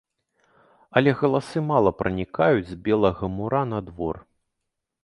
[1.01, 4.15] Але галасы мала пранікаюць з белага мура на двор.